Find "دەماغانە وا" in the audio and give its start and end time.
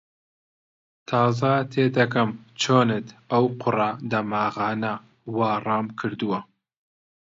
4.11-5.51